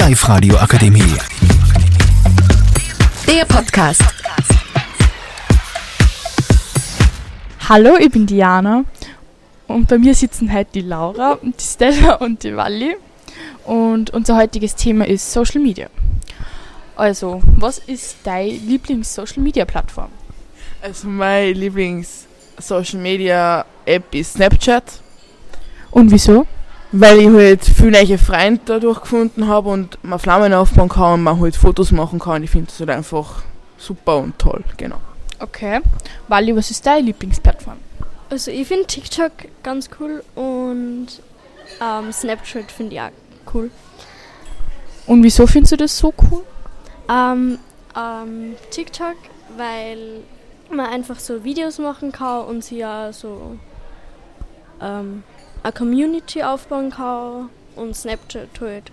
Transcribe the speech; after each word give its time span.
Live-Radio 0.00 0.56
Akademie. 0.56 1.14
Der 3.26 3.44
Podcast. 3.44 4.02
Hallo, 7.68 7.98
ich 7.98 8.10
bin 8.10 8.24
Diana 8.24 8.86
und 9.66 9.88
bei 9.88 9.98
mir 9.98 10.14
sitzen 10.14 10.50
heute 10.54 10.70
die 10.72 10.80
Laura, 10.80 11.38
die 11.42 11.52
Stella 11.62 12.14
und 12.14 12.42
die 12.42 12.56
Walli 12.56 12.96
und 13.66 14.08
unser 14.08 14.38
heutiges 14.38 14.74
Thema 14.74 15.06
ist 15.06 15.30
Social 15.30 15.60
Media. 15.60 15.90
Also, 16.96 17.42
was 17.58 17.76
ist 17.76 18.16
deine 18.24 18.52
Lieblings-Social-Media-Plattform? 18.52 20.08
Also 20.80 21.08
meine 21.08 21.52
Lieblings-Social-Media-App 21.52 24.14
ist 24.14 24.32
Snapchat, 24.32 24.84
Und 25.90 26.10
wieso? 26.10 26.46
Weil 26.92 27.18
ich 27.18 27.28
halt 27.28 27.64
viele 27.64 27.90
neue 27.92 28.18
Freunde 28.18 28.60
dadurch 28.64 29.00
gefunden 29.02 29.46
habe 29.46 29.68
und 29.70 30.02
man 30.02 30.18
Flammen 30.18 30.52
aufbauen 30.52 30.88
kann 30.88 31.14
und 31.14 31.22
man 31.22 31.40
halt 31.40 31.56
Fotos 31.56 31.92
machen 31.92 32.18
kann. 32.18 32.42
Ich 32.42 32.50
finde 32.50 32.66
das 32.66 32.80
halt 32.80 32.90
einfach 32.90 33.42
super 33.78 34.18
und 34.18 34.38
toll, 34.38 34.62
genau. 34.76 35.00
Okay. 35.38 35.80
Walli, 36.28 36.54
was 36.54 36.70
ist 36.70 36.84
deine 36.84 37.06
Lieblingsplattform? 37.06 37.78
Also 38.28 38.50
ich 38.50 38.66
finde 38.68 38.86
TikTok 38.86 39.32
ganz 39.62 39.88
cool 39.98 40.22
und 40.34 41.08
ähm, 41.80 42.12
Snapchat 42.12 42.70
finde 42.70 42.94
ich 42.94 43.00
auch 43.00 43.10
cool. 43.54 43.70
Und 45.06 45.22
wieso 45.22 45.46
findest 45.46 45.72
du 45.72 45.76
das 45.76 45.96
so 45.96 46.12
cool? 46.30 46.42
Ähm, 47.08 47.58
ähm, 47.96 48.54
TikTok, 48.70 49.16
weil 49.56 50.20
man 50.70 50.86
einfach 50.86 51.18
so 51.18 51.42
Videos 51.42 51.78
machen 51.78 52.12
kann 52.12 52.44
und 52.44 52.64
sie 52.64 52.78
ja 52.78 53.12
so 53.12 53.56
ähm, 54.80 55.24
eine 55.62 55.72
Community 55.72 56.42
aufbauen 56.42 56.90
kann 56.90 57.50
und 57.76 57.96
Snapchat 57.96 58.48
halt, 58.60 58.90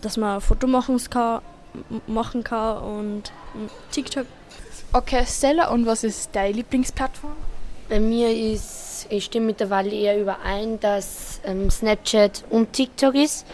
dass 0.00 0.16
man 0.16 0.36
ein 0.36 0.40
Foto 0.40 0.66
machen 0.66 0.98
kann, 1.10 1.42
machen 2.06 2.44
kann 2.44 2.82
und 2.82 3.32
TikTok 3.90 4.26
Okay, 4.94 5.24
Stella, 5.26 5.70
und 5.70 5.86
was 5.86 6.04
ist 6.04 6.28
deine 6.34 6.52
Lieblingsplattform? 6.52 7.32
Bei 7.88 7.98
mir 7.98 8.28
ist, 8.28 9.06
ich 9.08 9.24
stimme 9.24 9.46
mit 9.46 9.60
der 9.60 9.70
Wally 9.70 10.02
eher 10.02 10.20
überein, 10.20 10.78
dass 10.80 11.40
ähm, 11.46 11.70
Snapchat 11.70 12.44
und 12.50 12.74
TikTok 12.74 13.14
ist. 13.14 13.46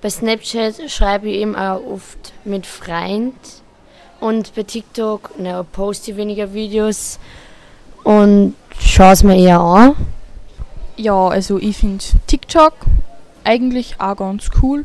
Bei 0.00 0.08
Snapchat 0.08 0.88
schreibe 0.88 1.28
ich 1.28 1.38
eben 1.38 1.56
auch 1.56 1.82
oft 1.84 2.32
mit 2.44 2.66
Freund 2.66 3.34
und 4.20 4.54
bei 4.54 4.62
TikTok 4.62 5.32
na, 5.38 5.64
poste 5.64 6.12
ich 6.12 6.16
weniger 6.16 6.54
Videos 6.54 7.18
und 8.04 8.54
schaue 8.78 9.12
es 9.12 9.24
mir 9.24 9.36
eher 9.36 9.58
an. 9.58 9.96
Ja, 10.96 11.28
also 11.28 11.58
ich 11.58 11.76
finde 11.76 12.04
TikTok 12.26 12.72
eigentlich 13.44 13.96
auch 13.98 14.16
ganz 14.16 14.50
cool. 14.62 14.84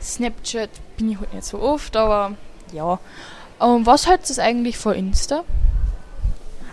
Snapchat 0.00 0.70
bin 0.96 1.10
ich 1.10 1.18
halt 1.18 1.34
nicht 1.34 1.44
so 1.44 1.60
oft, 1.60 1.96
aber 1.96 2.32
ja. 2.72 2.98
Und 3.58 3.84
was 3.84 4.06
hältst 4.06 4.36
du 4.36 4.42
eigentlich 4.42 4.78
von 4.78 4.94
Insta? 4.94 5.44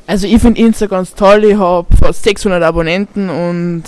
Also 0.06 0.28
ich 0.28 0.42
finde 0.42 0.62
Insta 0.62 0.86
ganz 0.86 1.14
toll. 1.14 1.44
Ich 1.44 1.58
habe 1.58 1.88
fast 1.98 2.24
600 2.24 2.64
Abonnenten 2.64 3.30
und 3.30 3.84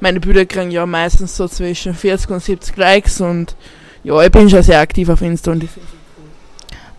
meine 0.00 0.20
Bilder 0.20 0.46
kriegen 0.46 0.70
ja 0.70 0.86
meistens 0.86 1.36
so 1.36 1.46
zwischen 1.48 1.94
40 1.94 2.30
und 2.30 2.42
70 2.42 2.76
Likes 2.76 3.20
und 3.20 3.54
ja, 4.02 4.22
ich 4.22 4.32
bin 4.32 4.48
schon 4.48 4.62
sehr 4.62 4.80
aktiv 4.80 5.10
auf 5.10 5.20
Insta 5.20 5.52
und 5.52 5.62
ich 5.62 5.70
finde 5.70 5.88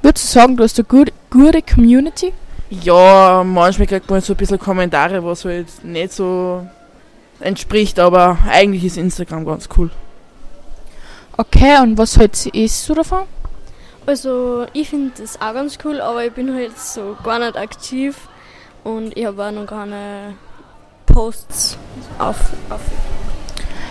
Würdest 0.04 0.26
du 0.26 0.40
sagen, 0.40 0.58
du 0.58 0.64
hast 0.64 0.80
eine 0.80 0.86
gute, 0.86 1.14
gute 1.30 1.62
Community? 1.62 2.34
Ja, 2.70 3.44
manchmal 3.44 3.88
kriegt 3.88 4.10
man 4.10 4.22
so 4.22 4.34
ein 4.34 4.38
bisschen 4.38 4.58
Kommentare, 4.58 5.24
was 5.24 5.46
halt 5.46 5.68
nicht 5.84 6.14
so 6.14 6.66
entspricht, 7.42 8.00
aber 8.00 8.38
eigentlich 8.50 8.84
ist 8.84 8.98
Instagram 8.98 9.46
ganz 9.46 9.68
cool. 9.78 9.90
Okay, 11.38 11.82
und 11.82 11.98
was 11.98 12.18
hältst 12.18 12.50
du 12.54 12.94
davon? 12.94 13.24
Also 14.06 14.66
ich 14.74 14.90
finde 14.90 15.12
das 15.18 15.40
auch 15.40 15.54
ganz 15.54 15.78
cool, 15.86 16.02
aber 16.02 16.26
ich 16.26 16.34
bin 16.34 16.54
halt 16.54 16.78
so 16.78 17.16
gar 17.24 17.40
nicht 17.40 17.56
aktiv 17.56 18.16
und 18.84 19.16
ich 19.18 19.26
habe 19.26 19.46
auch 19.46 19.52
noch 19.52 19.68
keine 19.68 20.36
Posts 21.06 21.78
auf, 22.18 22.38
auf 22.70 22.82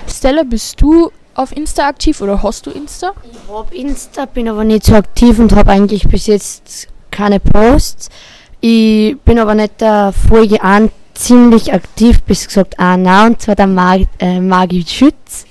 Stella, 0.08 0.42
bist 0.42 0.80
du 0.80 1.10
auf 1.34 1.56
Insta 1.56 1.86
aktiv 1.88 2.20
oder 2.20 2.42
hast 2.42 2.66
du 2.66 2.70
Insta? 2.70 3.12
Ich 3.30 3.52
habe 3.52 3.74
Insta, 3.74 4.26
bin 4.26 4.48
aber 4.48 4.64
nicht 4.64 4.84
so 4.84 4.94
aktiv 4.94 5.38
und 5.38 5.54
habe 5.54 5.70
eigentlich 5.70 6.08
bis 6.08 6.26
jetzt 6.26 6.88
keine 7.10 7.40
Posts. 7.40 8.10
Ich 8.60 9.18
bin 9.20 9.38
aber 9.38 9.54
nicht 9.54 9.80
der 9.80 10.12
Folge 10.12 10.62
an 10.62 10.90
ziemlich 11.14 11.72
aktiv, 11.72 12.22
bis 12.22 12.46
gesagt 12.46 12.78
Anna, 12.78 13.26
und 13.26 13.40
zwar 13.40 13.56
der 13.56 13.66
Mag 13.66 14.02
äh, 14.18 14.40
Margit 14.40 14.90
Schütz. 14.90 15.46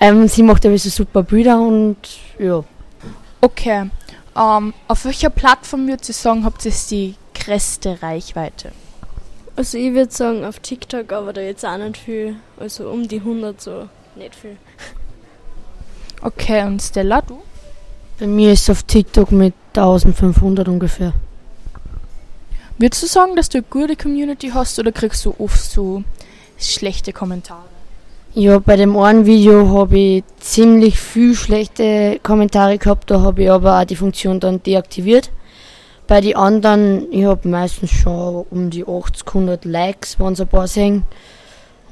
Ähm, 0.00 0.28
sie 0.28 0.42
macht 0.42 0.64
aber 0.64 0.78
so 0.78 0.88
super 0.88 1.22
Bilder 1.22 1.60
und 1.60 1.96
ja. 2.38 2.64
Okay. 3.40 3.90
Ähm, 4.36 4.74
auf 4.88 5.04
welcher 5.04 5.30
Plattform 5.30 5.86
würdest 5.86 6.08
du 6.08 6.12
sagen, 6.12 6.44
habt 6.44 6.64
ihr 6.64 6.72
die 6.90 7.14
größte 7.34 8.02
Reichweite? 8.02 8.72
Also 9.56 9.76
ich 9.76 9.92
würde 9.92 10.12
sagen 10.12 10.44
auf 10.44 10.60
TikTok, 10.60 11.12
aber 11.12 11.32
da 11.32 11.40
jetzt 11.40 11.66
auch 11.66 11.76
nicht 11.76 11.98
viel. 11.98 12.36
Also 12.58 12.88
um 12.88 13.06
die 13.06 13.18
100 13.18 13.60
so, 13.60 13.88
nicht 14.16 14.34
viel. 14.34 14.56
Okay, 16.22 16.64
und 16.66 16.80
Stella, 16.80 17.22
du? 17.22 17.42
Bei 18.18 18.26
mir 18.26 18.52
ist 18.52 18.62
es 18.62 18.70
auf 18.70 18.82
TikTok 18.82 19.32
mit 19.32 19.54
1500 19.74 20.68
ungefähr. 20.68 21.12
Würdest 22.80 23.02
du 23.02 23.08
sagen, 23.08 23.36
dass 23.36 23.50
du 23.50 23.58
eine 23.58 23.66
gute 23.68 23.94
Community 23.94 24.52
hast 24.54 24.78
oder 24.78 24.90
kriegst 24.90 25.26
du 25.26 25.34
oft 25.38 25.60
so 25.60 26.02
schlechte 26.58 27.12
Kommentare? 27.12 27.66
Ja, 28.32 28.58
bei 28.58 28.76
dem 28.76 28.96
einen 28.96 29.26
Video 29.26 29.68
habe 29.78 29.98
ich 29.98 30.24
ziemlich 30.38 30.98
viel 30.98 31.34
schlechte 31.34 32.18
Kommentare 32.22 32.78
gehabt, 32.78 33.10
da 33.10 33.20
habe 33.20 33.42
ich 33.42 33.50
aber 33.50 33.78
auch 33.78 33.84
die 33.84 33.96
Funktion 33.96 34.40
dann 34.40 34.62
deaktiviert. 34.62 35.30
Bei 36.06 36.22
den 36.22 36.36
anderen, 36.36 37.12
ich 37.12 37.26
habe 37.26 37.46
meistens 37.46 37.90
schon 37.90 38.46
um 38.48 38.70
die 38.70 38.86
80, 38.86 39.26
100 39.26 39.66
Likes, 39.66 40.18
wenn 40.18 40.32
es 40.32 40.40
ein 40.40 40.48
paar 40.48 40.66
sind. 40.66 41.04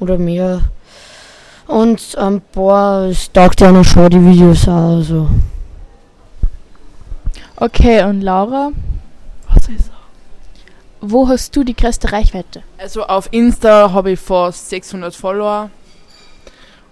Oder 0.00 0.16
mehr. 0.16 0.62
Und 1.66 2.16
ein 2.16 2.40
paar, 2.40 3.08
es 3.08 3.30
taugt 3.30 3.60
ja 3.60 3.70
noch 3.70 3.84
schon 3.84 4.08
die 4.08 4.24
Videos 4.24 4.66
auch. 4.66 4.96
Also. 4.96 5.28
Okay, 7.56 8.04
und 8.04 8.22
Laura, 8.22 8.70
Was 9.52 9.68
ist 9.68 9.97
wo 11.00 11.28
hast 11.28 11.54
du 11.54 11.64
die 11.64 11.76
größte 11.76 12.12
Reichweite? 12.12 12.62
Also 12.78 13.04
auf 13.04 13.28
Insta 13.30 13.92
habe 13.92 14.12
ich 14.12 14.20
fast 14.20 14.68
600 14.70 15.14
Follower 15.14 15.70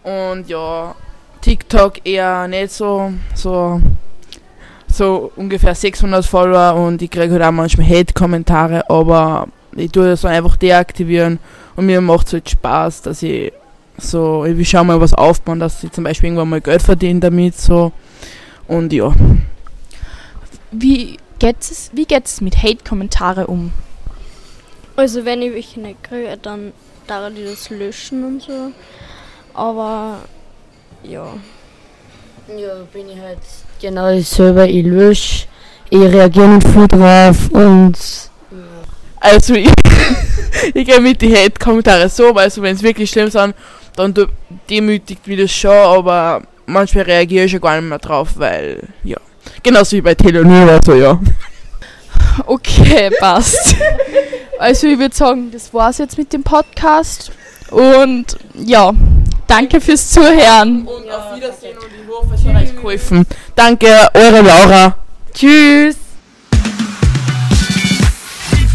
und 0.02 0.48
ja, 0.48 0.94
TikTok 1.40 2.06
eher 2.06 2.46
nicht 2.48 2.72
so, 2.72 3.12
so, 3.34 3.80
so 4.88 5.32
ungefähr 5.36 5.74
600 5.74 6.24
Follower 6.24 6.74
und 6.74 7.02
ich 7.02 7.10
kriege 7.10 7.32
halt 7.32 7.42
auch 7.42 7.52
manchmal 7.52 7.88
Hate-Kommentare, 7.88 8.88
aber 8.88 9.48
ich 9.74 9.90
tue 9.90 10.06
das 10.06 10.22
so 10.22 10.28
einfach 10.28 10.56
deaktivieren 10.56 11.38
und 11.74 11.86
mir 11.86 12.00
macht 12.00 12.28
es 12.28 12.32
halt 12.34 12.50
Spaß, 12.50 13.02
dass 13.02 13.22
ich 13.22 13.52
so, 13.98 14.44
ich 14.44 14.56
will 14.56 14.64
schauen 14.64 14.86
mal 14.86 15.00
was 15.00 15.14
aufbauen, 15.14 15.58
dass 15.58 15.82
ich 15.82 15.90
zum 15.90 16.04
Beispiel 16.04 16.28
irgendwann 16.28 16.50
mal 16.50 16.60
Geld 16.60 16.82
verdiene 16.82 17.20
damit, 17.20 17.56
so 17.58 17.92
und 18.68 18.92
ja. 18.92 19.12
Wie 20.70 21.18
geht's, 21.38 21.90
wie 21.94 22.04
geht's 22.04 22.40
mit 22.40 22.62
Hate-Kommentare 22.62 23.46
um? 23.46 23.72
Also 24.96 25.24
wenn 25.26 25.42
ich 25.42 25.52
welche 25.52 25.80
nicht 25.80 26.02
kriege, 26.02 26.38
dann 26.40 26.72
darf 27.06 27.30
ich 27.36 27.44
das 27.44 27.70
löschen 27.70 28.24
und 28.24 28.42
so. 28.42 28.72
Aber 29.52 30.20
ja. 31.02 31.34
Ja, 32.48 32.74
bin 32.92 33.10
ich 33.10 33.20
halt 33.20 33.38
genau 33.80 34.18
selber. 34.20 34.66
Ich 34.66 34.84
lösche, 34.84 35.46
ich 35.90 36.00
reagiere 36.00 36.48
nicht 36.48 36.68
viel 36.68 36.88
drauf 36.88 37.50
und. 37.50 37.94
Also 39.20 39.54
ich, 39.54 39.70
ich 40.74 40.86
gehe 40.86 41.00
mit 41.00 41.20
die 41.20 41.34
Hate-Kommentare 41.34 42.08
so, 42.08 42.34
weil 42.34 42.44
also 42.44 42.62
wenn 42.62 42.76
es 42.76 42.82
wirklich 42.82 43.10
schlimm 43.10 43.30
sind, 43.30 43.54
dann 43.96 44.14
demütigt 44.70 45.26
mich 45.26 45.40
das 45.40 45.50
schon, 45.50 45.72
aber 45.72 46.42
manchmal 46.66 47.04
reagiere 47.04 47.46
ich 47.46 47.50
schon 47.50 47.60
gar 47.60 47.80
nicht 47.80 47.88
mehr 47.88 47.98
drauf, 47.98 48.30
weil, 48.36 48.82
ja. 49.04 49.16
Genauso 49.62 49.96
wie 49.96 50.00
bei 50.00 50.14
Telenor 50.14 50.64
oder 50.64 50.80
so, 50.84 50.94
ja. 50.94 51.18
Okay, 52.46 53.10
passt. 53.18 53.74
Also 54.58 54.86
ich 54.86 54.98
würde 54.98 55.14
sagen, 55.14 55.50
das 55.50 55.72
war's 55.74 55.98
jetzt 55.98 56.18
mit 56.18 56.32
dem 56.32 56.42
Podcast. 56.42 57.30
Und 57.70 58.36
ja, 58.54 58.92
danke 59.46 59.80
fürs 59.80 60.10
Zuhören. 60.10 60.86
Und 60.86 61.10
auf 61.10 61.36
Wiedersehen 61.36 61.76
und 61.78 61.86
ich 61.86 62.08
hoffe, 62.08 62.34
es 62.34 62.44
hat 62.44 62.62
euch 62.62 62.76
geholfen. 62.76 63.26
Danke, 63.54 63.86
eure 64.14 64.42
Laura. 64.42 64.96
Tschüss. 65.34 65.96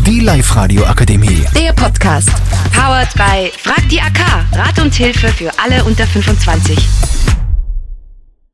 Die 0.05 0.19
Live-Radio 0.19 0.83
Akademie. 0.85 1.45
Der 1.55 1.73
Podcast. 1.73 2.29
Powered 2.73 3.13
by 3.15 3.51
Frag 3.57 3.87
die 3.89 4.01
AK. 4.01 4.45
Rat 4.53 4.79
und 4.79 4.93
Hilfe 4.93 5.29
für 5.29 5.51
alle 5.63 5.83
unter 5.83 6.05
25. 6.05 6.77